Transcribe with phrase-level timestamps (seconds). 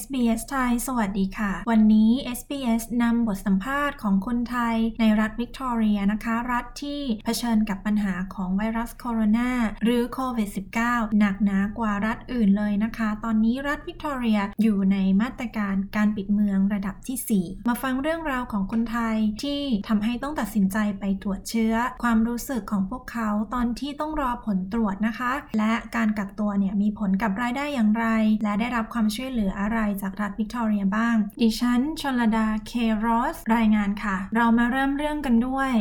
[0.00, 9.50] SBS ไทย สวัสดีค่ะ วันนี้ SBS นำบทสัมภาษณ์ของคนไทยในรัฐวิกตอเรียนะคะ รัฐที่เผชิญกับปัญหาของไวรัสโคโรนา
[9.84, 10.48] หรือโควิด
[10.82, 28.06] -19 หนักหนากว่ารัฐอื่นเลยนะคะ ตอนนี้รัฐวิกตอเรียอยู่ในมาตรการการปิดเมืองระดับที่ 4 มาฟังเรื่องราวของคนไทยที่ทำให้ต้องตัดสินใจไปตรวจเชื้อ ความรู้สึกของพวกเขาตอนที่ต้องรอผลตรวจนะคะ และการกักตัวเนี่ยมีผลกับรายได้อย่างไร
[28.44, 35.72] และได้รับความช่วยเหลืออะไรจากรัฐวิกตอเรียบ้าง ดิฉัน ชลดา เคโรสรายงานค่ะ เรามาเริ่มเรื่องกันด้วย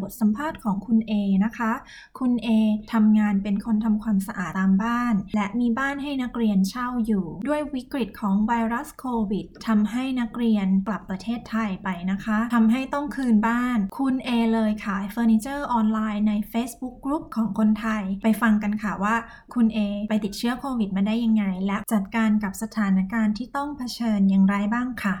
[0.00, 1.12] บทสัมภาษณ์ของคุณเอ
[1.44, 1.72] นะคะ
[2.18, 2.48] คุณเอ
[2.92, 19.14] ทำงานเป็นคนทำความสะอาดตามบ้าน และมีบ้านให้นักเรียนเช่าอยู่ ด้วยวิกฤตของไวรัสโควิดทำให้นักเรียนกลับประเทศไทยไปนะคะทำให้ต้องคืนบ้าน คุณเอเลยขายเฟอร์นิเจอร์ออนไลน์ใน Facebook กลุ่มของคนไทย ไปฟังกันค่ะว่า
[19.54, 19.78] คุณเอ
[20.08, 25.16] ไปติดเชื้อโควิดมาได้ยังไง และจัดการกับสถานการณ์ที่ต้องเผชิญอย่างไรบ้างค่ะ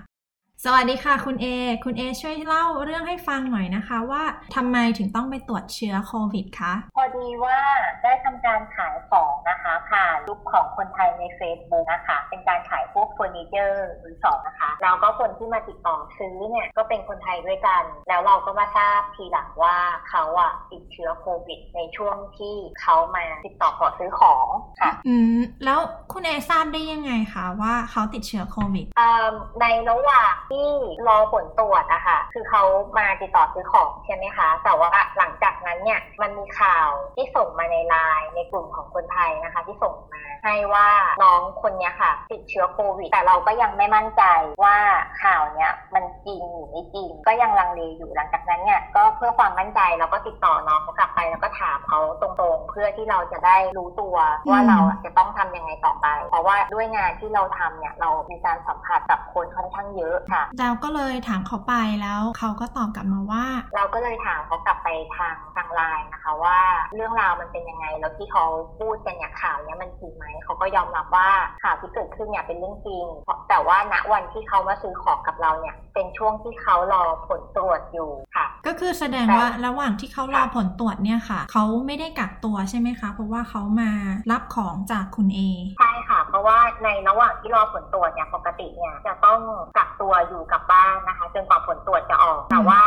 [0.68, 1.46] สวัสดีค่ะคุณเอ
[1.84, 4.22] คุณเอช่วยเล่าเรื่องให้ฟังหน่อยนะคะว่า
[4.54, 7.58] ทำไมถึงต้องไปตรวจเชื้อโควิดคะพอดีว่า
[8.02, 19.76] ได้ทำการขายของนะคะผ่านลุกของคนไทยใน Facebook นะคะ เป็นการขายพวกเฟอร์นิเจอร์มือสองนะคะแล้วก็คนที่มาติดต่อซื้อเนี่ยก็เป็นคนไทยด้วยกัน แล้วเราก็มาทราบทีหลังว่า
[20.08, 24.46] เขาอะติดเชื้อโควิด ในช่วงที่เขามาติดต่อขอซื้อของ
[24.80, 25.78] ค่ะอืมแล้ว
[26.12, 28.86] คุณเอทราบได้ยังไงคะว่าเขาติดเชื้อโควิด
[29.60, 30.55] ในระหว่างที่
[31.06, 32.62] รอผลตรวจอะค่ะ คือเขา
[32.98, 40.88] มาติดต่อซื้อของใช่ไหมคะ แต่ว่าหลังจากนั้นเนี่ยมันมีข่าวที่ส่งมาในไลน์ในกลุ่มของคนไทยนะคะ ที่ส่งมาให้ว่า
[41.22, 44.22] น้องคนนี้ค่ะ ติดเชื้อโควิด แต่เราก็ยังไม่มั่นใจ
[44.64, 44.76] ว่า
[45.22, 54.16] ข่าวเนี้ยมันจริงหรือไม่จริง ก็ยังลังเลอยู่หลังจากนั้นเนี่ยก็เพื่อความมั่นใจเราก็ติดต่อน้องเขากลับไปแล้วก็ถามเขาตรงๆ เพื่อที่เราจะได้รู้ตัว
[54.50, 63.44] ว่าเราจะต้องทำยังไงต่อไป เพราะว่าด้วยงานที่เราทำเนี่ยเรามีการสัมผัสกับคนค่อนข้างเยอะค่ะแล้วก็เลยถามเขาไปแล้วเขาก็ตอบกลับมาว่า
[63.74, 66.58] เราก็เลยถามเขากลับไปทางทางไลน์นะคะว่า
[66.94, 68.44] เรื่องราวมันเป็นยังไงแล้วที่เขา
[68.78, 71.28] พูดกันเนี่ยข่าวเนี้ยมันจริงไหมเขาก็ยอมรับว่า
[71.62, 73.04] ข่าวที่เกิดขึ้นเนี่ยเป็นเรื่องจริง
[73.48, 83.90] แต่ว่าณวันที่เขามาซื้อของกับเราเนี่ย เป็นช่วงที่เขารอผลตรวจอยู่ค่ะ ก็คือแสดงว่าระหว่างที่เขารอผลตรวจเนี่ยค่ะ เขาไม่ได้กักตัวใช่ไหมคะ เพราะว่าเขามา
[84.30, 85.40] รับของจากคุณเอ
[85.78, 89.40] ใช่ค่ะ เพราะว่าในระหว่างที่รอผลตรวจเนี่ยปกติเนี่ยจะต้อง
[89.76, 92.82] กักตัวอยู่กับบ้านนะคะจนกว่าผลตรวจจะออกแต่ว่า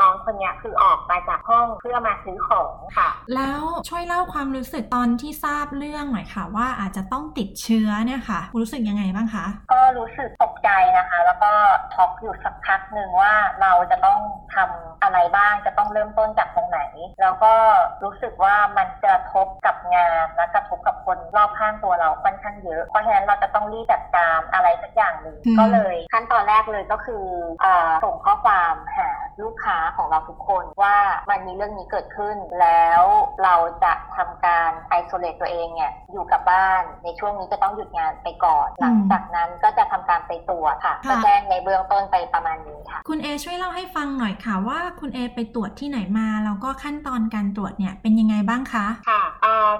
[0.00, 11.50] น้องคนนี้คือออกมาจากห้องเพื่อมาซื้อของค่ะ แล้วช่วยเล่าความรู้สึกตอนที่ทราบเรื่องหน่อยค่ะ ว่าอาจจะต้องติดเชื้อเนี่ยค่ะ รู้สึกยังไงบ้างคะก็รู้สึกตกใจนะคะ แล้วก็
[11.94, 14.20] ช็อกอยู่สักพักหนึ่งว่าเราจะต้อง
[14.54, 16.80] ทำอะไรบ้างจะต้องเริ่มต้นจากตรงไหน
[17.20, 17.54] แล้วก็
[18.04, 27.24] รู้สึกว่ามันจะทบกับงานและกระทบกับคนรอบข้างตัวเราค่อนข้างเยอะ เพราะฉะนั้นเราจะต้องรีบจัดการอะไรสักอย่างหนึ่งก็เลย ขั้นตอนแรกเลยก็คือ
[27.64, 27.66] อ
[28.04, 29.10] ส่งข้อความหา
[29.42, 30.96] ลูกค้าของเราทุกคนว่า
[31.30, 33.02] มันมีเรื่องนี้เกิดขึ้นแล้ว
[33.44, 33.54] เรา
[33.84, 49.22] จะ ทำการไอโซเลตตัวเองเนี่ยอยู่กับบ้านในช่วงนี้จะต้องหยุดงานไปก่อน หลังจากนั้นก็จะทำการไปตรวจค่ะก็แจ้งในเบื้องต้นไปประมาณนี้ค่ะ คุณเอช่วยเล่าให้ฟังหน่อยค่ะว่าคุณเอไปตรวจที่ไหนมาแล้วก็ขั้นตอนการตรวจเนี่ยเป็นยังไงบ้างคะค่ะ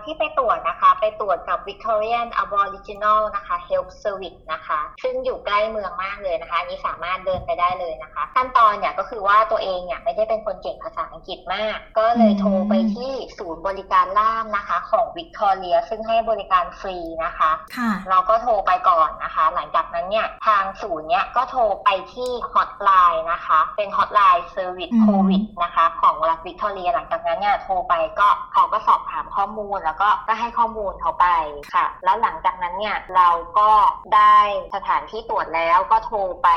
[0.04, 19.97] ที่ไปตรวจนะคะ ไปตรวจกับ Victorian Aboriginal นะคะ Health Service นะคะ ซึ่งอยู่ใกล้เมืองมากเลยนะคะนี้สามารถเดินไปได้เลยนะคะ ขั้นตอนเนี่ยก็คือว่าตัวเองเนี่ยไม่ได้เป็นคนเก่งภาษาอังกฤษมาก ก็เลยโทรไปที่ศูนย์บริการล่ามนะคะ ของ Victoria ซึ่งให้บริการฟรีนะคะค่ะเราก็โทรไปก่อนนะคะ หลังจากนั้น
[20.10, 31.28] เนี่ยทางศูนย์เนี่ยก็โทรไปที่ฮอตไลน์นะคะ เป็น hotline service โควิดนะคะของรัฐวิกตอเรียหลังจากนั้นเนี่ยโทรไปก็เขาก็สอบถามข้อมูลแล้วก็ก็ให้ข้อมูลเขาไป
[31.74, 33.70] ค่ะ แล้วหลังจากนั้นเนี่ยเราก็
[34.16, 34.38] ได้
[34.74, 36.48] สถานที่ตรวจแล้วก็โทรไป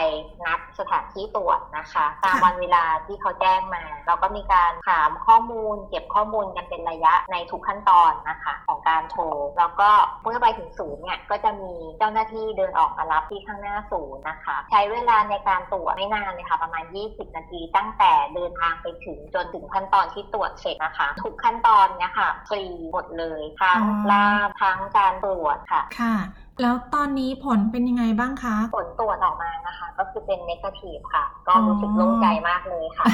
[0.45, 9.23] นัดสถานที่ตรวจนะคะ ตามวันเวลาที่เขาแจ้งมา เราก็มีการถามข้อมูล เก็บข้อมูลกันเป็นระยะในทุกขั้นตอนนะคะ ของการโทร
[9.57, 9.89] แล้วก็
[10.23, 26.15] เมื่อไปถึงศูนย์เนี่ยก็จะมีเจ้าหน้าที่เดินออกมารับที่ข้างหน้าศูนย์นะคะ ใช้เวลาในการตรวจไม่นานเลยค่ะ ประมาณ 20 นาที ตั้งแต่เดินทางไปถึงจนถึงขั้นตอนที่ตรวจเสร็จนะคะ ทุกขั้นตอนเนี่ยค่ะฟรีหมดเลยทั้งลาบทั้งการตรวจค่ะค่ะ
[26.61, 33.05] แล้วตอนนี้ผลเป็นยังไงบ้างคะ ผลตรวจออกมานะคะ ก็คือเป็นเนกาทีฟค่ะ ก็รู้สึกโล่งใจมากเลยค่ะ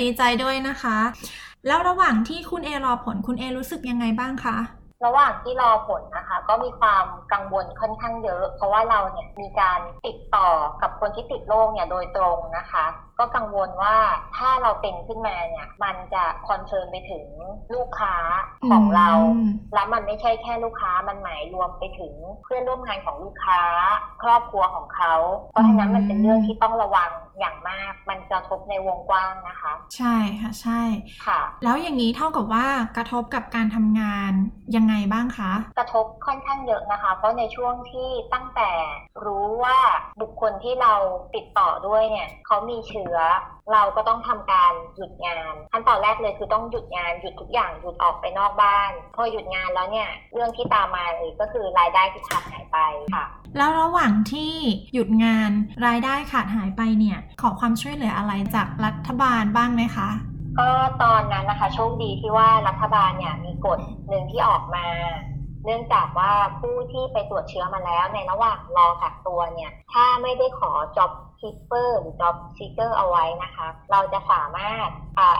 [0.00, 0.98] ดีใจด้วยนะคะ
[1.66, 4.56] แล้วระหว่างที่คุณเอรอผลคุณเอรู้สึกยังไงบ้างคะ
[5.04, 10.48] ระหว่างที่รอผลนะคะ ก็มีความกังวลค่อนข้างเยอะ เพราะว่าเราเนี่ยมีการติดต่อ
[10.82, 12.84] กับคนที่ติดโรคเนี่ยโดยตรงนะคะ
[13.18, 13.96] ก็กังวลว่า
[14.36, 17.26] ถ้าเราเป็นขึ้นมาเนี่ย มันจะคอนเซิร์นไปถึง
[17.74, 18.16] ลูกค้า
[18.70, 23.62] ของเราอืมแล้วมันไม่ใช่แค่ลูกค้ามันหมายรวมไปถึงเพื่อนร่วมงานของลูกค้า
[24.22, 25.14] ครอบครัวของเขา
[25.50, 30.80] เพราะฉะนั้นมันเป็นเรื่องที่ต้องระวังอย่างมาก มันจะทบในวงกว้างนะคะ ใช่ค่ะใช่
[31.26, 32.66] ค่ะ แล้วอย่างนี้เท่ากับว่า
[32.96, 34.32] กระทบกับการทำงาน
[34.76, 38.70] ยังไงบ้างคะ กระทบค่อนข้างเยอะนะคะ เพราะในช่วงที่ตั้งแต่
[39.24, 39.78] รู้ว่า
[40.20, 40.94] บุคคลที่เรา
[41.34, 43.01] ติดต่อด้วยเนี่ยเขามีเชื้อ
[43.72, 52.78] เราก็ต้องทำการหยุดงานขั้นตอนแรกเลยคือต้องหยุดงานหยุดทุกอย่างหยุดออกไปนอกบ้าน พอหยุดงานแล้วเนี่ยเรื่องที่ตามมาเลยก็คือรายได้ที่ขาดหายไป
[53.14, 53.24] ค่ะ
[53.56, 54.54] แล้วระหว่างที่
[54.94, 55.50] หยุดงาน
[55.86, 60.10] รายได้ขาดหายไปเนี่ย ขอความช่วยเหลืออะไรจากรัฐบาลบ้างไหมคะ
[60.58, 60.70] ก็
[61.02, 63.78] ตอนนั้นนะคะโชคดีที่ว่ารัฐบาลเนี่ยมีกฎ
[64.08, 64.86] หนึ่งที่ออกมา
[65.64, 71.10] เนื่องจากว่าผู้ที่ไปตรวจเชื้อมาแล้วในระหว่างรอกักตัวเนี่ย ถ้าไม่ได้ขอ job
[71.40, 74.88] keeper หรือ job seeker เอาไว้นะคะ เราจะสามารถ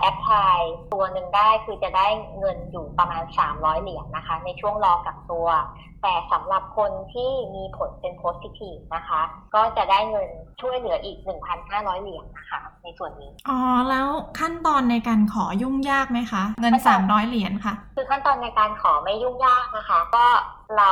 [0.00, 0.58] แอปพลาย
[0.92, 2.06] ตัวหนึ่งได้คือจะได้
[2.38, 3.22] เงินอยู่ประมาณ
[3.52, 5.46] 300 เหรียญนะคะ ในช่วงรอกักตัว
[6.02, 9.20] แต่สำหรับคนที่มีผลเป็น positive นะคะ
[9.54, 10.28] ก็จะได้เงิน
[10.60, 11.18] ช่วยเหลืออีก
[11.60, 13.58] 1,500 เหรียญนะคะ ในส่วนนี้ อ๋อ
[13.88, 14.08] แล้ว
[14.38, 20.26] ขั้นตอนในการขอยุ่งยากไหมคะ เงินขั้นตอน300 เหรียญค่ะ คือขั้นตอนในการขอไม่ยุ่งยากนะคะ ก็
[20.78, 20.90] เรา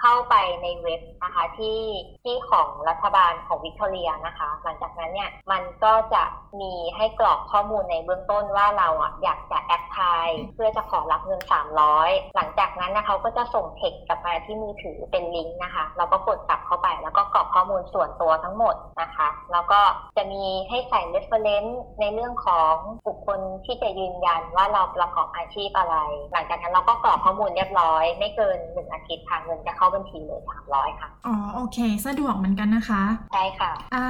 [0.00, 1.80] เข้าไปในเว็บนะคะที่
[2.24, 6.24] ที่ของรัฐบาลของวิกตอเรียนะคะ หลังจากนั้นเนี่ยมันก็จะ
[6.60, 11.42] มีให้กรอกข้อมูลในเบื้องต้นว่าเราอะอยากจะแอปพลายเพื่อจะขอรับเงิน
[11.88, 19.80] 300 หลังจากนั้นนะคะเขาก็จะส่งเทคกลับมาที่มือถือเป็นลิงก์นะคะ เราก็กดกลับเข้าไปแล้วก็กรอกข้อมูลส่วนตัวทั้งหมดนะคะ แล้วก็
[20.16, 22.74] จะมีให้ใส่ reference ในเรื่องของ
[23.06, 25.96] บุคคลที่จะยืนยันว่าเราประกอบอาชีพอะไร
[26.32, 33.02] หลังจากนั้นเราก็กรอกข้อมูลเรียบร้อย ไม่เกินหนึ่งอาทิตย์ค่ะเงินจะเข้าบัญชีเลย300ค่ะ อ๋อโอเค สะดวกเหมือนกันนะคะ
[33.32, 34.06] ใช่ค่ะอ่า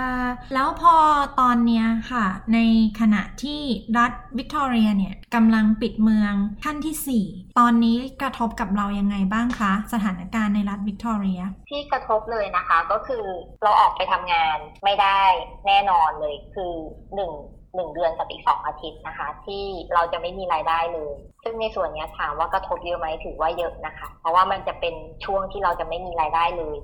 [0.54, 0.94] แล้วพอ
[1.40, 2.58] ตอนเนี้ยค่ะ ใน
[3.00, 3.60] ขณะที่
[3.98, 6.32] รัฐวิกตอเรียเนี่ยกำลังปิดเมือง
[6.64, 13.24] ขั้นทีสี่ 4 ตอนนี้กระทบกับเรายังไงบ้างคะ สถานการณ์ในรัฐวิกตอเรีย ที่กระทบเลยนะคะก็คือ
[13.62, 15.22] เราออกไปทำงานไม่ได้
[15.66, 16.72] แน่นอนเลยคือ
[17.14, 17.32] หนึ่ง
[17.76, 19.64] หนึ่งเดือนกับอีกสองอาทิตย์นะคะ ที่
[19.94, 24.94] เราจะไม่มีรายได้เลย ซึ่งในส่วนเนี้ยถามว่ากระทบเยอะไหมถือว่าเยอะนะคะ เพราะว่ามันจะเป็น
[25.24, 26.76] ช่วงที่เราจะไม่มีรายได้เลย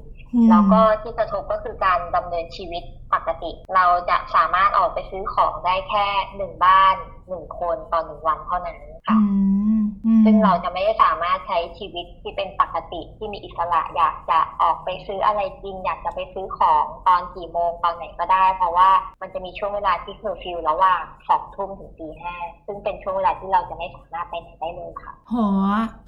[0.51, 2.83] แล้วก็ที่กระทบก็คือการดำเนินชีวิต
[3.15, 6.07] ปกติ เราจะสามารถออกไปซื้อของได้แค่
[6.37, 6.97] หนึ่งบ้าน
[7.29, 8.79] หนึ่งคนต่อหนึ่งวันเท่านั้น
[9.09, 9.82] ค่ะอืมอืม
[10.25, 18.91] ซึ่งเราจะไม่ได้สามารถใช้ชีวิตที่เป็นปกติที่มีอิสระอยากจะออกไปซื้ออะไรกิน อยากจะไปซื้อของตอนกี่โมงตอนไหนก็ได้ เพราะว่า
[19.23, 22.35] มันจะมีช่วงเวลาที่เคอร์ฟิวระหว่างสองทุ่มถึงตีห้า
[22.67, 25.35] ซึ่งเป็นช่วงเวลาที่เราจะไม่สามารถไปไหนได้เลยค่ะโห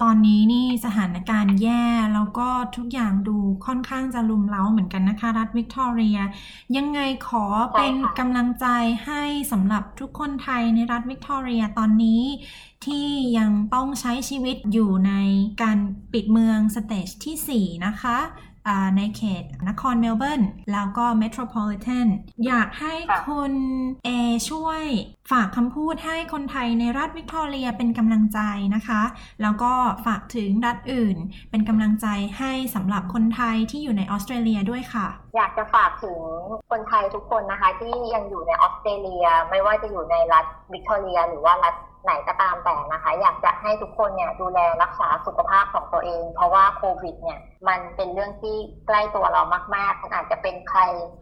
[0.01, 1.83] ตอนนี้นี่สถานการณ์แย่
[2.13, 2.47] แล้วก็
[2.77, 6.17] ทุกอย่างดูค่อนข้างจะรุมเร้าเหมือนกันนะคะ รัฐวิกตอเรีย
[6.77, 8.65] ยังไงขอเป็นใช่ค่ะกำลังใจ
[9.05, 12.21] ให้สำหรับทุกคนไทยในรัฐวิกตอเรียตอนนี้
[12.87, 15.13] ที่ยังต้องใช้ชีวิตอยู่ใน
[15.61, 15.77] การ
[16.13, 18.17] ปิดเมือง stage ที่ 4 นะคะ
[18.97, 20.41] ในเขตนครเมลเบิร์น
[20.71, 22.07] แล้วก็ metropolitan
[22.47, 23.53] อยากให้ค่ะคุณ
[24.05, 24.09] เอ
[24.49, 24.83] ช่วย
[25.31, 28.39] ฝากคำพูดให้คนไทยในรัฐวิกตอเรียเป็นกำลังใจ
[28.75, 29.01] นะคะ
[29.41, 29.71] แล้วก็
[30.05, 31.17] ฝากถึงรัฐอื่น
[31.49, 36.19] เป็นกำลังใจให้สำหรับคนไทยที่อยู่ในออสเตรเลียด้วยค่ะ อยากจะฝากถึง
[36.71, 48.55] คนไทยทุกคนนะคะ ที่ยังอยู่ในออสเตรเลีย ไม่ว่าจะอยู่ในรัฐวิกตอเรีย หรือว่ารัฐ ไหนก็ตามแต่นะคะ อยากจะให้ทุกคนเนี่ยดูแลรักษาสุขภาพของตัวเอง เพราะว่าโควิดเนี่ยมันเป็นเรื่องที่
[48.87, 49.41] ใกล้ตัวเรา
[49.75, 50.79] มากๆมันอาจจะเป็นใคร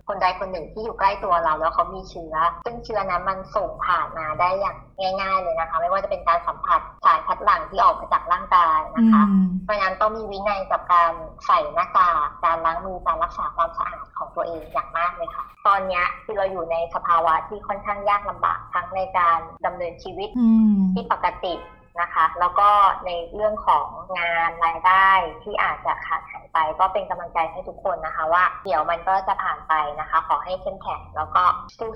[0.08, 4.78] คนใดคนหนึ่งที่อยู่ใกล้ตัวเราแล้วเขามีเชื้อ ซึ่งเชื้อนั้นมันส่งผ่านมาได้อย่าง
[5.22, 11.12] ง่าย ๆ เลยนะคะ ไม่ว่าจะเป็นการสัมผัสสารคัดหลั่งที่ออกมาจากร่างกายนะคะอืมเพราะฉะนั้นต้องมีวินัยกับการ
[11.46, 21.56] ใส่หน้ากากการล้างมือการรักษาความสะอาดของตัวเองอย่างมากเลยค่ะ ตอนเนี้ยคือเราอยู่ในสภาวะที่ค่อนข้างยากลำบากทั้งในการดำเนินชีวิตอืมที่ปกติ
[22.02, 22.70] นะคะ แล้วก็
[23.06, 23.88] ในเรื่องของ
[24.20, 25.10] งานรายได้
[25.44, 31.44] ที่อาจจะขาดหายไป ก็เป็นกำลังใจให้ทุกคนนะคะ ว่าเดี๋ยวมันก็จะผ่านไปนะคะ ขอให้เข้มแข็งแล้วก็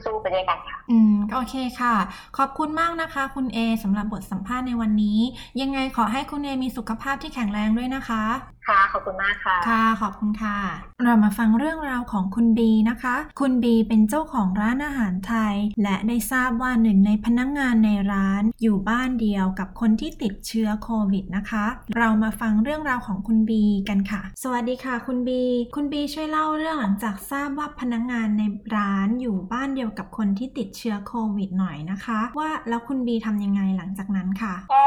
[0.03, 1.95] สู้ๆไปด้วยกันค่ะ อืมโอเคค่ะ
[2.37, 5.19] ขอบคุณมากนะคะ คุณเอสำหรับบทสัมภาษณ์ในวันนี้
[5.61, 8.23] ยังไงขอให้คุณเอมีสุขภาพที่แข็งแรงด้วยนะคะ
[8.67, 10.57] ค่ะขอบคุณมากค่ะ ค่ะ ขอบคุณค่ะ
[11.03, 21.65] เรามาฟังเรื่องราวของคุณบีนะคะ คุณบีเป็นเจ้าของร้านอาหารไทย และได้ทราบว่าหนึ่งในพนักงงานในร้าน อยู่บ้านเดียวกับคนที่ติดเชื้อโควิดนะคะ
[21.97, 25.41] เรามาฟังเรื่องราวของคุณบีกันค่ะ สวัสดีค่ะ คุณบี
[25.75, 28.43] คุณบีช่วยเล่าเรื่องหลังจากทราบว่าพนักงงานใน
[28.75, 34.85] ร้านอยู่บ้านเดียวกับคนที่ติดเชื้อโควิดหน่อยนะคะ ว่าแล้วคุณบีทำยังไงหลังจากนั้นค่ะ ก็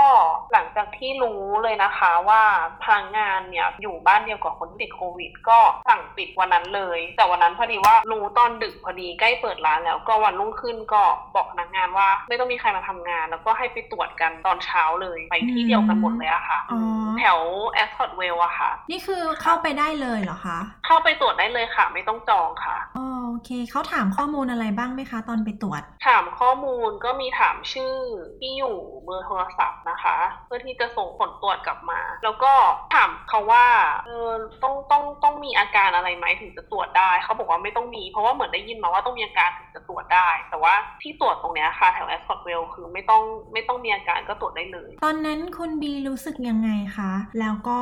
[0.52, 2.42] หลังจากที่รู้เลยนะคะว่า
[2.82, 5.58] พนักงานเนี่ยอะอยู่บ้านเดียวกับคนที่ติดโควิด ก็
[5.88, 11.02] สั่งปิดวันนั้นเลย แต่วันนั้นพอดีว่ารู้ตอนดึกพอดีใกล้เปิดร้านแล้ว ก็วันรุ่งขึ้นก็
[11.34, 16.80] บอกพนักงานว่า ไม่ต้องมีใครมาทำงาน แล้วก็ให้ไปตรวจกันตอนเช้าเลยไปที่เดียวกันหมดเลยอะค่ะอ๋อ
[17.18, 17.38] แถว
[17.72, 27.94] Ascot Vale อะค่ะ นี่คือเข้าไปได้เลยเหรอคะ เข้าไปตรวจได้เลยค่ะ ไม่ต้องจองค่ะอ๋อโอเคเขาถามข้อมูลอะไรบ้างไหมคะ ตอนไปตรวจ ถามข้อมูลก็มีถามชื่อ
[28.38, 32.52] ที่อยู่เบอร์โทรศัพท์นะคะ เพื่อที่จะส่งผลตรวจกลับมา แล้วก็
[32.94, 33.59] ถามเขาว่า
[34.06, 34.30] เออ
[34.62, 47.80] ต้องต้องต้องมีอาการอะไรไหมถึงจะตรวจได้ เขาบอกว่าไม่ต้องมี เพราะว่าเหมือนได้ยินมาว่าต้องมีอาการถึงจะตรวจได้ แต่ว่าที่ตรวจตรงเนี้ยค่ะแถว Ascot Vale คือไม่ต้องไม่ต้องมีอาการก็ตรวจได้เลย ตอนนั้นคุณบีรู้สึกยังไงคะ แล้วก็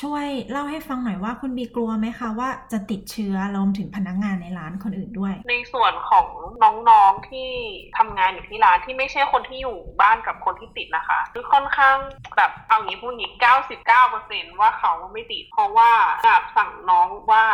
[0.00, 6.28] ช่วยเล่าให้ฟังหน่อยว่าคุณบีกลัวไหมคะว่าจะติดเชื้อรวมถึงพนักงานในร้านคนอื่นด้วย ในส่วนของ
[6.62, 7.48] น้องๆที่
[7.98, 11.96] ทำงานอยู่ที่ร้านที่ไม่ใช่คนที่อยู่บ้านกับคนที่ติดนะคะ คือค่อนข้าง
[12.36, 13.30] แบบเอางี้พูดงี้
[13.96, 15.90] 99%ว่าเขาไม่ติด เพราะว่า
[16.24, 17.44] แบบสั่งน้องว่า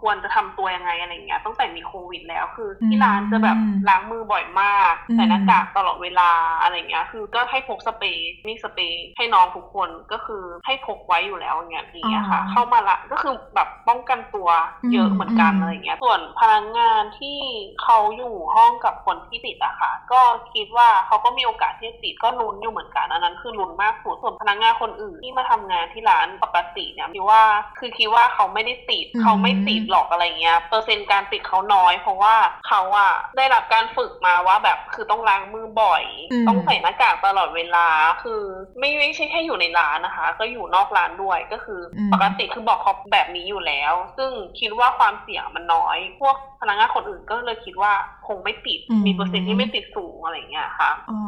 [0.00, 3.58] ควรจะทำตัวยังไงอะไรเงี้ยตั้งแต่มีโควิดแล้วคือ ที่ร้านจะแบบ
[3.88, 6.30] ล้างมือบ่อยมากอืมใส่หน้ากากตลอดเวลา
[6.62, 14.48] อะไรเงี้ยคือก็ให้พกสเปรย์มีสเปรย์ให้น้องทุกคนก็คือให้พกไว้อยู่แล้วอย่างเงี้ยอย่างเงี้ยค่ะ เข้ามาละก็คือแบบป้องกันตัว
[14.92, 17.38] เยอะเหมือนกันอะไรเงี้ยส่วนพนักงานที่
[17.82, 20.20] เขาอยู่ห้องกับคนที่ติดอะค่ะ ก็
[20.54, 27.42] คิดว่าเขาก็มีโอกาสที่จะติดก็ลุ้นอยู่เหมือนกันอันนั้นคือลุ้นมากสุดส่วนพนักงานคนอื่นที่มาทำงานที่ร้านปกติเนี่ยคิดว่า
[27.78, 32.34] คือคิดว่าเขาไม่ได้ติดอืมเขาไม่ติดหรอกอะไรเงี้ยเปอร์เซ็นต์การติดเขาน้อย เพราะว่า
[32.68, 37.86] เขาอะได้รับการฝึกมาว่าแบบคือต้องล้างมือบ่อยอืมต้องใส่หน้ากากตลอดเวลา
[38.22, 38.42] คือ
[38.78, 47.92] ไม่ไม่ใช่แค่อยู่ในร้านนะคะ ก็อยู่นอกร้านด้วยก็คืออมปกติคือบอกเขาแบบนี้อยู่แล้ว ซึ่งคิดว่าความเสี่ยงมันน้อย พวกพนักงานคนอื่นก็เลยคิดว่า
[48.28, 51.20] คงไม่ติดอืมมีเปอร์เซ็นต์ที่ไม่ติดสูงอะไรอย่างเงี้ยค่ะอ๋อ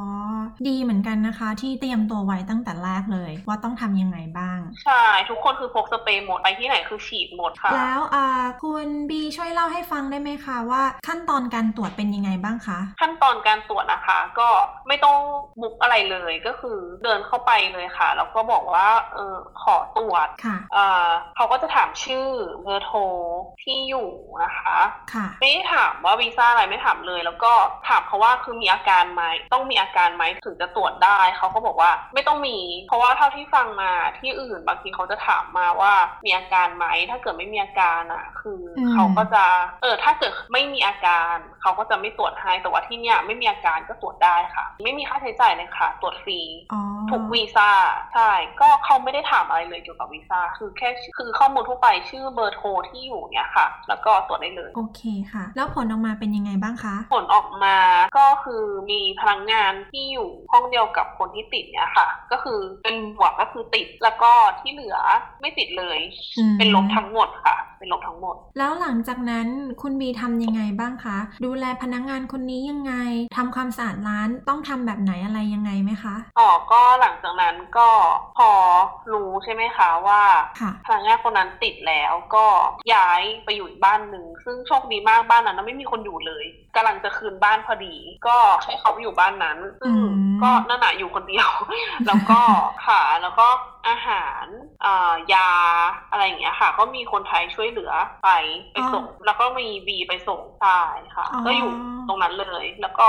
[0.69, 8.27] ดีเหมือนกันนะคะ ที่เตรียมตัวไว้ตั้งแต่แรกเลย ว่าต้องทำยังไงบ้างใช่ทุกคนคือพกสเปรย์หมดไปที่ไหนคือฉีดหมดค่ะ แล้วอ่า
[8.63, 14.49] คุณบีช่วยเล่าให้ฟังได้ไหมคะว่าขั้นตอนการตรวจเป็นยังไงบ้างคะ ขั้นตอนการตรวจนะคะ ก็
[14.89, 15.19] ไม่ต้อง
[15.63, 22.27] บุกอะไรเลยก็คือเดินเข้าไปเลยค่ะแล้วก็บอกว่าเออขอตรวจค่ะเอ่อเขาก็จะถามชื่อ
[22.63, 22.99] เบอร์โทร
[23.63, 24.11] ที่อยู่
[24.45, 24.79] นะคะ
[25.13, 27.53] ค่ะไม่ได้ถามว่าวีซ่าอะไรไม่ถามเลย แล้วก็
[27.89, 35.93] ถามเขาว่าคือมีอาการไหมต้องมีอาการไหมถึงจะตรวจได้เขาก็บอกว่าไม่ต้องมี เพราะว่าเท่าที่ฟังมาที่อื่นบางทีเขาจะถามมาว่า
[36.25, 39.45] มีอาการไหมถ้าเกิดไม่มีอาการอะ คืออมเขาก็จะ
[39.83, 46.41] เออถ้าเกิดไม่มีอาการเขาก็จะไม่ตรวจให้แต่ว่าที่เนี่ยไม่มีอาการก็ตรวจได้ค่ะ ไม่มีค่าใช้จ่ายเลยค่ะ ตรวจฟรี
[46.73, 46.81] อ๋อ
[47.11, 47.71] ทุกวีซ่า
[48.15, 48.31] ใช่
[48.61, 55.01] ก็เขาไม่ได้ถามอะไรเลยเกี่ยวกับวีซ่าคือแค่คือข้อมูลทั่วไปชื่อเบอร์โทรที่อยู่เนี่ยค่ะ แล้วก็ตรวจได้เลย โอเค
[55.33, 57.77] ค่ะ แล้วผลออกมาเป็นยังไงบ้างคะ ผลออกมา
[58.19, 64.97] ก็คือมีพนักงานที่อยู่ห้องเดียวกับคนที่ติดเนี่ยค่ะ ก็คือเป็นบวกก็คือติดแล้วก็ที่เหลือ
[65.43, 65.99] ไม่ติดเลย
[66.39, 69.49] อืมเป็นลบทั้งหมดค่ะ เป็นลบทั้งหมด แล้วหลังจากนั้น
[69.83, 72.93] คุณบีทำยังไงบ้างคะ ดูแลพนักงานคนนี้ยังไง
[73.37, 77.89] ทำความสะอาดร้านต้องทำแบบไหนอะไรยังไงไหมคะอ๋อก็หลังจากนั้นก็
[78.39, 78.51] พอ
[79.13, 80.21] รู้ใช่ไหมคะว่า
[80.61, 82.47] ค่ะพนักงานคนนั้นติดแล้วก็
[82.95, 86.45] ย้ายไปอยู่อีกบ้านหนึ่งซึ่งโชคดีมากบ้านนั้นนะไม่มีคนอยู่เลย
[86.77, 87.95] กำลังจะคืนบ้านพอดี
[88.27, 91.49] ก็ให้เขาไปอยู่บ้านนั้นซึ่งอืมก็นั่นน่ะอยู่คนเดียว
[92.07, 92.41] แล้วก็
[92.87, 93.47] ค่ะแล้วก็
[93.89, 94.45] อาหาร
[94.85, 95.51] อ่ายา
[96.11, 98.29] อะไรอย่างเงี้ยค่ะ ก็มีคนไทยช่วยเหลือไป
[98.73, 100.81] ไปส่ง แล้วก็มีบีไปส่งใช่
[101.17, 101.71] ค่ะอ๋อก็อยู่
[102.09, 103.07] ตรงนั้นเลย แล้วก็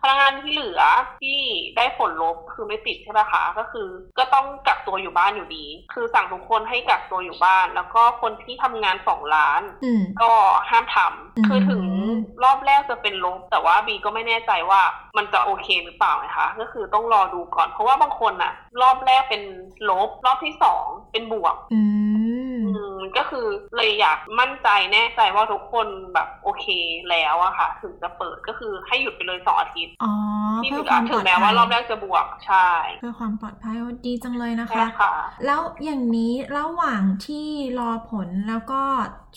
[0.00, 0.80] พนักงานที่เหลือ
[1.22, 1.38] ที่
[1.76, 3.88] ได้ผลลบคือไม่ติดใช่ไหมคะ ก็คือ
[4.18, 10.30] ก็ต้องกักตัวอยู่บ้านอยู่ดี คือสั่งทุกคนให้กักตัวอยู่บ้าน แล้วก็คนที่ทำงานสองร้านอืมก็
[10.70, 11.82] ห้ามทำอืมคือถึง
[12.44, 14.80] รอบแรกจะเป็นลบ แต่ว่าบีก็ไม่แน่ใจว่า
[15.16, 18.52] มันจะโอเคหรือเปล่านะคะ ก็คือต้องรอดูก่อน เพราะว่าบางคนอะ
[18.82, 19.42] รอบแรกเป็น
[19.90, 21.80] ลบรอบที่สองเป็นบวกอื
[22.56, 26.66] มอืมก็คือเลยอยากมั่นใจแน่ใจว่าทุกคนแบบโอเค
[27.10, 30.12] แล้วอะค่ะ ถึงจะเปิดก็คือให้หยุดไปเลยสองอาทิตย์อ๋อ
[30.62, 35.12] ที่เพื่เหอลืความอปถึลงอดแม้ภัว่ายรอบแรกจะบวกใช่เพื่อความปลอดภัยโอ้ดีจังเลยนะใช่คะค่ะ
[35.46, 38.82] แล้วอย่างนี้ระหว่างที่รอผลแล้วก็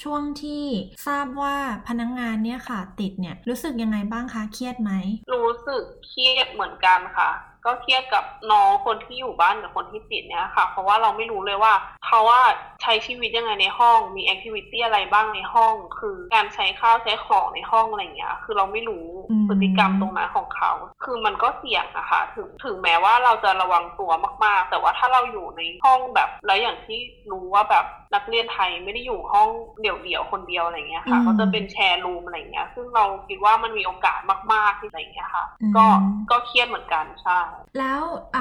[0.04, 0.66] ช่วงที่
[1.08, 1.56] ทราบว่า
[1.88, 4.92] พนักงงานเนี่ยค่ะ ติดเนี่ยรู้สึกยังไงบ้างคะเครียดไหม
[5.34, 7.30] รู้สึกเครียดเหมือนกันค่ะ
[7.68, 11.74] ก็เครียดกับน้องคนที่อยู่บ้านกับคนที่ติดเนี่ยค่ะ เพราะว่าเราไม่รู้เลยว่า
[12.06, 12.42] เขาว่า
[12.82, 19.06] ใช้ชีวิตยังไงในห้อง มีแอคทิวิตี้อะไรบ้างในห้อง คือการใช้ข้าวใช้ของในห้องอะไรอย่างเงี้ย คือเราไม่รู้
[19.48, 20.72] พฤติกรรมตรงนั้นของเขา
[21.04, 24.12] คือมันก็เสี่ยงอะค่ะ ถึงถึงแม้ว่าเราจะระวังตัว
[24.46, 27.00] มาก ๆ แต่ว่าถ้าเราอยู่ในห้องแบบ แล้วอย่างที่
[27.32, 34.20] รู้ว่าแบบนักเรียนไทยไม่ได้อยู่ห้องเดี่ยวๆคนเดียวอะไรเงี้ยค่ะเขาจะเป็นแชร์รูมอะไรเงี้ย ซึ่งเราคิดว่ามันมีโอกาส
[34.54, 35.46] มากๆที่อะไรเงี้ยค่ะ
[35.78, 35.86] ก็
[36.32, 37.40] ก็เครียดเหมือนกันใช่
[37.80, 38.02] แล้ว
[38.36, 38.38] อ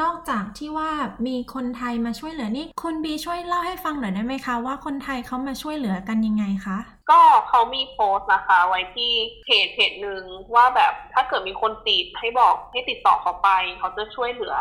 [0.00, 0.90] นอกจากที่ว่า
[1.26, 6.78] มีคนไทยมาช่วยเหลือนี่คุณบีช่วยเล่าให้ฟังหน่อยได้ไหมคะว่าคนไทยเขามาช่วยเหลือกันยังไงคะ
[7.10, 9.12] ก็เขามีโพสต์นะคะไว้ที่
[9.44, 10.22] เพจเพจหนึ่ง
[10.54, 14.56] ว่าแบบถ้าเกิดมีคนติดให้บอกให้ติดต่อเขาไป เขาจะช่วยเหลือ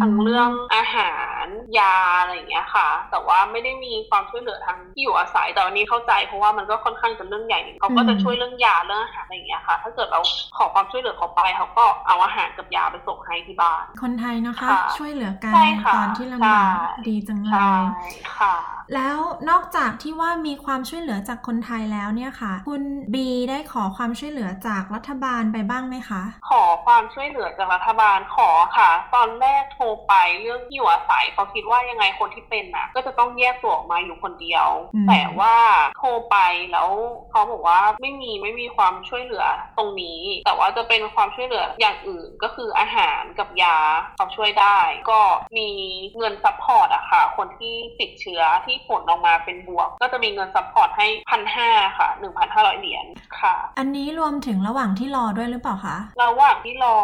[0.00, 1.44] ทั้งเรื่องอาหาร
[1.78, 10.20] ยาอะไรอย่างเงี้ยค่ะ แต่ว่าไม่ได้มีความช่วยเหลือทางที่อยู่อาศัยแต่วันนี้เข้าใจเพราะว่ามันก็ค่อนข้างจะเรื่องใหญ่เขาก็จะช่วยเรื่องยาเรื่องอาหารอะไรอย่างเงี้ยค่ะ ถ้าเกิดเรา
[10.56, 16.76] ขอความช่วยเหลือเขาไปเขาก็เอาอาหารกับยาไปส่งให้ที่บ้านคนไทยนะคะ ช่วยเหลือกันใช่ค่ะตอนที่ลำบาก
[17.08, 17.72] ดีจังเลใช่
[18.08, 19.18] ยค่ะ แล้ว
[19.50, 22.82] นอกจากที่ว่ามีความช่วยเหลือจากคนไทยแล้วเนี่ยค่ะ คุณ
[23.14, 35.54] บีได้ขอความช่วยเหลือจากรัฐบาลไปบ้างไหมคะ ขอความช่วยเหลือจากรัฐบาลขอค่ะ ตอนแรกโทรไปเรื่องที่อยู่อาศัยเขาคิดว่ายังไงคนที่เป็นน่ะ ก็จะต้องแยกตัวออกมาอยู่คนเดียวอืมแต่ว่า
[35.98, 36.36] โทรไป
[36.72, 36.90] แล้ว
[37.30, 39.44] เขาบอกว่าไม่มีไม่มีความช่วยเหลือ
[39.78, 43.76] ตรงนี้ แต่ว่าจะเป็นความช่วยเหลืออย่างอื่นก็คืออาหารกับยา
[44.16, 44.78] เขาช่วยได้
[45.10, 45.20] ก็
[45.58, 45.70] มี
[46.18, 51.68] เงิน support อะค่ะ คนที่ติดเชื้อที่ผลออกมาเป็นบวก ก็จะมีเงิน support ให้พันห้า
[51.98, 53.06] ค่ะหนึ่งพันห้าร้อยเหรียญ
[53.40, 56.96] ค่ะ อันนี้รวมถึงระหว่างที่รอด้วยหรือเปล่าคะ ระหว่างที่รอ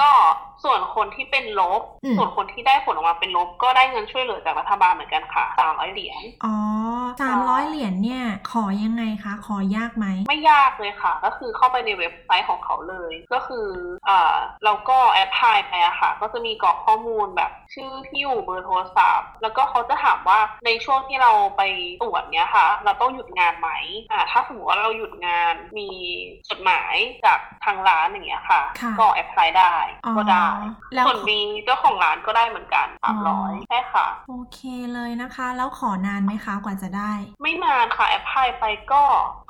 [0.00, 0.10] ก็
[0.64, 6.56] ส่วนคนที่เป็นลบอืมส่วนคนที่ได้ผลออกมาเป็นลบ ก็ได้เงินช่วยเหลือจากรัฐบาลเหมือนกันค่ะสามร้อยเหรียญ อ๋อ
[7.22, 13.68] สามร้อยเหรียญเนี่ย ขอยังไงคะ ขอยากไหม ไม่ยากเลยค่ะ ก็คือเข้าไปในเว็บไซต์ของเขาเลย ก็คือ
[14.08, 21.62] อ่าเราก็ apply ไปอะค่ะ ก็จะมีกรอกข้อมูลแบบชื่อที่อยู่เบอร์โทรศัพท์ แล้วก็เขาจะถามว่าในช่วงที่เราไป
[22.02, 23.70] ตรวจเนี้ยค่ะ เราต้องหยุดงานไหม
[24.12, 25.88] อ่าถ้าสมมติว่าเราหยุดงาน มี
[26.48, 29.74] จดหมายจากทางร้านอย่างเงี้ยค่ะค่ะก็ apply ได้
[30.04, 34.58] อ๋อก็ได้แล้วส่วนมีเจ้าของร้านก็ได้เหมือนกันอ๋สามร้อยใช่ค่ะ โอเค
[34.94, 37.12] เลยนะคะ แล้วขอนานไหมคะกว่าจะได้
[37.42, 39.02] ไม่นานค่ะ apply ไปก็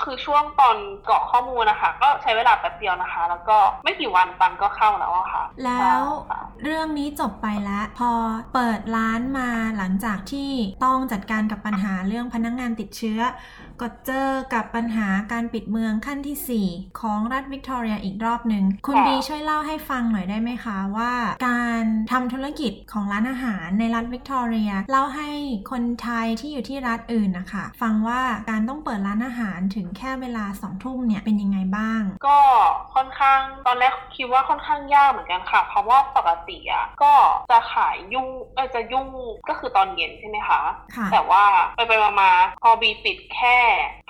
[0.08, 6.02] คือช่วงตอนกรอกข้อมูลนะคะ ก็ใช้เวลาแป๊บเดียวนะคะ แล้วก็ไม่กี่วันตังก็เข้าแล้วอะค่ะ แล้ว
[6.64, 8.12] เรื่องนี้จบไปแล้ว พอ
[8.54, 9.48] เปิดร้านมา
[9.78, 10.50] หลังจากที่
[10.84, 13.20] ต้องจัดการกับปัญหาเรื่องพนักงานติดเชื้อ
[13.80, 21.12] ก็เจอกับปัญหาการปิดเมืองขั้นทีสี่4 ของรัฐวิกตอเรียอีกรอบหนึ่งคุณค่ะบีช่วยเล่าให้ฟังหน่อยได้ไหมคะว่า
[21.48, 25.30] การทำธุรกิจของร้านอาหารในรัฐวิกตอเรียเล่าให้
[25.70, 32.38] คนไทยที่อยู่ที่รัฐอื่นนะคะ ฟังว่าการต้องเปิดร้านอาหารถึงแค่เวลาสองทุ่มเนี่ยเป็นยังไงบ้าง ก็
[32.94, 37.12] ค่อนข้างตอนแรกคิดว่าค่อนข้างยากเหมือนกันค่ะ เพราะว่าปกติอะก็
[37.50, 39.06] จะขายยุ่งเออจะยุ่ง
[39.48, 40.60] ก็คือตอนเย็นใช่ไหมคะ
[40.94, 41.44] ค่ะแต่ว่า
[41.76, 43.58] ไปไปมามาพอบีปิดแค่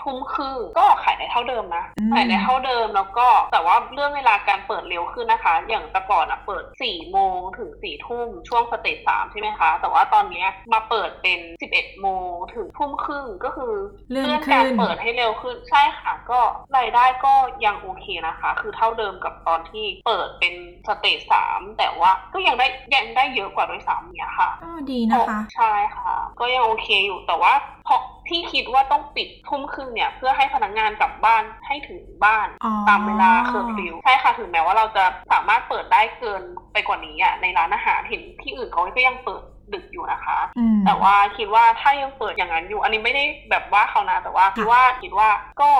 [0.02, 11.40] ทุ่มครึ่งก็ขายได้เท่าเดิมนะอืมขายได้เท่าเดิมแล้วก็แต่ว่าเรื่องเวลาการเปิดเร็วขึ้นนะคะ อย่างแต่ก่อนอะเปิด4ี่โมงถึง4ี่ทุ่มช่วงสเตจสามใช่ไหมคะ แต่ว่าตอนเนี้ยมาเปิดเป็น
[11.72, 13.74] 11โมงถึงทุ่มครึ่งก็คือ
[14.10, 16.40] เลื่อนการขึ้นเปิดให้เร็วขึ้นใช่ค่ะก็
[16.76, 20.54] รายได้ก็ยังโอเคนะคะ คือเท่าเดิมกับตอนที่เปิดเป็น
[20.88, 27.52] stage สามแต่ว่าก็ยังได้ยังได้เยอะกว่าด้วยซ้ำเนี่ยค่ะอ๋อดีนะคะใช่ค่ะ ก็ยังโอเคอยู่แต่ว่า
[27.84, 39.42] เพราะที่คิดว่าต้องปิดทุ่มครึ่งเนี่ยเพื่อให้พนักงานกลับบ้านให้ถึงบ้านอ๋อตามเวลาเคอร์ฟิวใช่ค่ะถึงแม้ว่าเราจะสามารถเปิดได้เกินไปกว่านี้อะในร้านอาหารเห็นที่อื่นเขาก็ยังเปิด
[39.74, 45.28] ดึกอยู่นะคะอืมแต่ว่าคิดว่าถ้ายังเปิดอย่างนั้นอยู่ อันนี้ไม่ได้แบบว่าเขานะแต่ว่าคิดว่าคิดว่า
[45.60, 45.70] ก็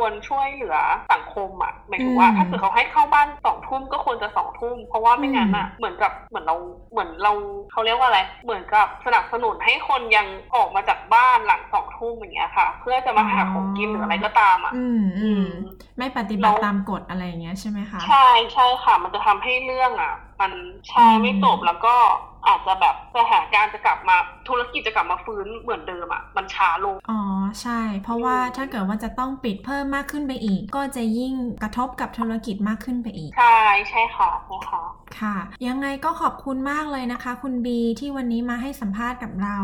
[0.00, 0.76] ควรช่วยเหลือ
[1.12, 6.56] สังคมอะหมายถึงว่าอืมถ้าเกิดเขาให้เข้าบ้านสองทุ่มก็ควรจะสองทุ่มเพราะว่าไม่งั้นอะเหมือนกับเหมือนเรา
[6.92, 7.32] เหมือนเรา
[7.72, 15.44] เขาเรียกว่าอะไร เหมือนกับสนับสนุนให้คนยังออกมาจากบ้านหลังสองทุ่มอย่างเงี้ยค่ะ เพื่อจะมาหาของกินหรืออะไรก็ตามอะอืมอืม
[15.98, 20.52] ไม่ปฏิบัติตามกฎอะไรอย่างเงี้ยใช่ไหมคะใช่ใช่ค่ะ มันจะทำให้เรื่องอะ มัน
[20.88, 21.94] ใช่ไม่จบแล้วก็
[22.46, 24.16] อาจจะแบบสถานการณ์จะกลับมา
[24.48, 27.20] ธุรกิจจะกลับมาฟื้นเหมือนเดิมอะมันช้าลง อ๋อ
[27.62, 34.82] ใช่ เพราะว่าอืมถ้าเกิดว่าจะต้องปิดเพิ่มมากขึ้นไปอีก ก็จะยิ่งกระทบกับธุรกิจมากขึ้นไปอีก ใช่ใช่ค่ะใช่ค่ะ
[35.20, 39.58] ค่ะ ยังไงก็ขอบคุณมากเลยนะคะ คุณบีที่วันนี้มาให้สัมภาษณ์กับเรา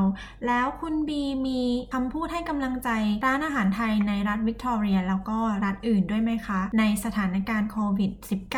[0.47, 1.61] แล้วคุณบีมี
[1.93, 2.89] คำพูดให้กำลังใจ
[3.27, 8.11] ร้านอาหารไทยในรัฐวิกตอเรีย แล้วก็รัฐอื่นด้วยไหมคะ ในสถานการณ์โควิด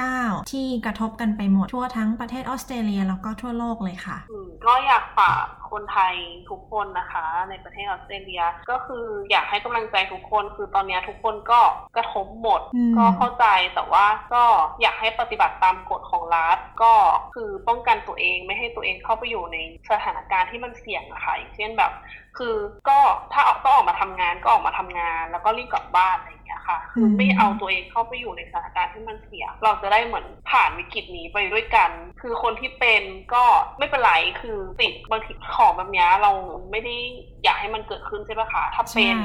[0.03, 4.21] -19 ที่กระทบกันไปหมดทั่วทั้งประเทศออสเตรเลียแล้วก็ทั่วโลกเลยค่ะค่ะ
[4.65, 6.15] ก็อยากฝาก คนไทย
[6.51, 11.61] ทุกคนนะคะ ในประเทศออสเตรเลีย ก็คืออยากให้กำลังใจทุกคน คือตอนนี้ทุกคนก็
[11.97, 14.45] กระทบหมดอืมก็เข้าใจแต่ว่าก็
[14.81, 16.93] อยากให้ปฏิบัติตามกฎของรัฐ ก็
[17.35, 19.57] คือป้องกันตัวเองไม่ให้ตัวเองเข้าไปอยู่ใน
[19.91, 21.93] สถานการณ์ที่มันเสี่ยงอะค่ะอย่างเช่นแบบ
[22.39, 22.57] คือ
[22.89, 22.99] ก็
[23.33, 33.03] ถ้าออกต้องออกมาทำงานก็ออกมาทำงาน แล้วก็รีบกลับบ้านอะไรอย่างเงี้ยยค่ะ คือไม่เอาตัวเองเข้าไปอยู่ในสถานการณ์ที่มันเสี่ยง เราจะได้เหมือนผ่านวิกฤตนี้ไปด้วยกัน คือคนที่เป็น
[33.35, 33.45] ก็
[33.79, 36.33] ไม่เป็นไรคือติดบางทีของแบบนี้เรา
[36.71, 36.97] ไม่ได้
[37.45, 39.17] อยากให้มันเกิดขึ้นใช่ไหมคะ ถ้าเป็น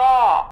[0.00, 0.10] ก็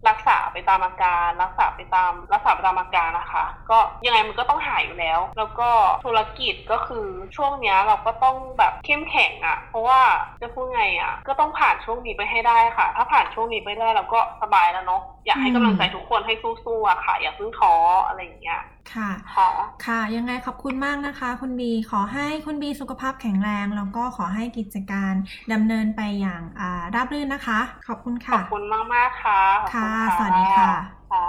[0.09, 5.68] รักษาไปตามอาการ รักษาไปตามรักษาไปตามอาการนะคะ ก็ยังไงมันก็ต้องหายอยู่แล้ว แล้วก็
[6.05, 10.01] ธุรกิจก็คือช่วงเนี้ยเราก็ต้องแบบเข้มแข็งอะ่ะ เพราะว่า
[10.42, 17.75] จะพูดไงอะ่ะ ก็ต้องผ่านช่วงนี้ไปให้ได้ค่ะ ถ้าผ่านช่วงนี้ไปได้เราก็สบายแล้วเนาะอยากให้กำลังใจทุกคนให้สู้ๆอะค่ะ อย่าเพิ่งท้อ
[18.07, 18.61] อะไรอย่างเงี้ย
[18.94, 19.49] ค่ะค่ะ
[19.87, 25.12] ค่ะ ยังไงขอบคุณมากนะคะ คุณบี ขอให้คุณบีสุขภาพแข็งแรง แล้วก็ขอให้กิจการ
[25.53, 30.70] ดำเนินไปอย่างอ่าราบรื่นนะคะ ขอบคุณขค่ะอบคุณมากมากๆค่ะขอบณค่ะ สวัสดีค่ะ
[31.12, 31.27] ค่ะ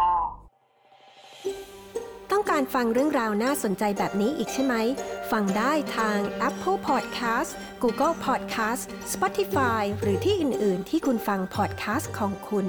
[2.32, 4.76] ต้องการฟังเรื่องราวน่าสนใจแบบนี้อีกใช่ไหม
[5.32, 6.18] ฟังได้ทาง
[6.48, 7.52] Apple Podcast
[7.84, 12.68] Google Podcast Spotify หรือที่อื่น ๆ ที่คุณฟัง podcast ของคุณ